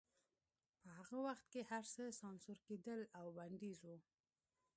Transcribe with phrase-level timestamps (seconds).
[0.81, 3.89] په هغه وخت کې هرڅه سانسور کېدل او بندیز و